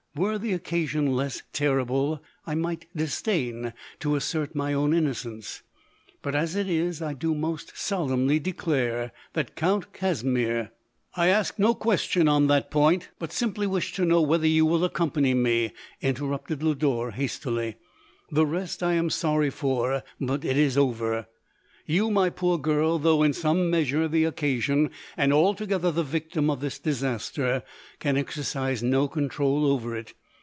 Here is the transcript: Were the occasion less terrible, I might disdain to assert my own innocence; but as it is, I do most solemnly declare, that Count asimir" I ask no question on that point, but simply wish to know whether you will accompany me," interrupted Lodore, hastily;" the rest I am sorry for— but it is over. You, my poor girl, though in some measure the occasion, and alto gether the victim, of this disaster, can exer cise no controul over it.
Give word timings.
Were 0.13 0.37
the 0.37 0.51
occasion 0.51 1.15
less 1.15 1.41
terrible, 1.53 2.21
I 2.45 2.53
might 2.53 2.85
disdain 2.93 3.71
to 4.01 4.17
assert 4.17 4.53
my 4.53 4.73
own 4.73 4.93
innocence; 4.93 5.63
but 6.21 6.35
as 6.35 6.53
it 6.53 6.67
is, 6.69 7.01
I 7.01 7.13
do 7.13 7.33
most 7.33 7.77
solemnly 7.77 8.37
declare, 8.37 9.13
that 9.31 9.55
Count 9.55 9.85
asimir" 10.01 10.71
I 11.15 11.29
ask 11.29 11.57
no 11.57 11.73
question 11.73 12.27
on 12.27 12.47
that 12.47 12.69
point, 12.71 13.07
but 13.19 13.31
simply 13.31 13.65
wish 13.67 13.93
to 13.93 14.03
know 14.05 14.21
whether 14.21 14.45
you 14.47 14.65
will 14.65 14.83
accompany 14.83 15.33
me," 15.33 15.71
interrupted 16.01 16.61
Lodore, 16.61 17.11
hastily;" 17.11 17.77
the 18.33 18.45
rest 18.45 18.83
I 18.83 18.95
am 18.95 19.09
sorry 19.09 19.49
for— 19.49 20.03
but 20.19 20.43
it 20.43 20.57
is 20.57 20.77
over. 20.77 21.27
You, 21.87 22.09
my 22.09 22.29
poor 22.29 22.57
girl, 22.57 22.99
though 22.99 23.21
in 23.23 23.33
some 23.33 23.69
measure 23.69 24.07
the 24.07 24.23
occasion, 24.23 24.91
and 25.17 25.33
alto 25.33 25.65
gether 25.65 25.91
the 25.91 26.03
victim, 26.03 26.49
of 26.49 26.61
this 26.61 26.77
disaster, 26.79 27.63
can 27.99 28.15
exer 28.15 28.43
cise 28.43 28.81
no 28.83 29.07
controul 29.09 29.65
over 29.65 29.97
it. 29.97 30.13